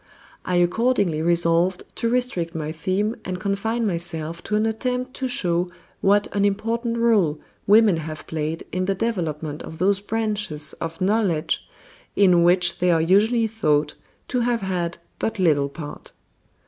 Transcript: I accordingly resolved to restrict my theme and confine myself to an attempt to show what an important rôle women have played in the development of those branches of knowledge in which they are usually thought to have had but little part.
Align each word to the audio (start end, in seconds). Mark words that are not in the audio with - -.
I 0.43 0.55
accordingly 0.55 1.21
resolved 1.21 1.83
to 1.97 2.09
restrict 2.09 2.55
my 2.55 2.71
theme 2.71 3.17
and 3.23 3.39
confine 3.39 3.85
myself 3.85 4.41
to 4.45 4.55
an 4.55 4.65
attempt 4.65 5.13
to 5.17 5.27
show 5.27 5.69
what 5.99 6.27
an 6.35 6.43
important 6.43 6.97
rôle 6.97 7.37
women 7.67 7.97
have 7.97 8.25
played 8.25 8.65
in 8.71 8.85
the 8.85 8.95
development 8.95 9.61
of 9.61 9.77
those 9.77 9.99
branches 10.01 10.73
of 10.81 11.01
knowledge 11.01 11.69
in 12.15 12.41
which 12.41 12.79
they 12.79 12.89
are 12.89 12.99
usually 12.99 13.45
thought 13.45 13.93
to 14.29 14.39
have 14.39 14.61
had 14.61 14.97
but 15.19 15.37
little 15.37 15.69
part. 15.69 16.13